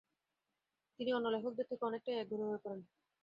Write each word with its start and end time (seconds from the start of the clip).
তিনি 0.99 1.09
অন্য 1.13 1.27
লেখকদের 1.27 1.65
থেকে 1.65 1.83
অনেকটাই 1.85 2.19
একঘরে 2.21 2.43
হয়ে 2.43 2.63
পড়েন। 2.63 2.79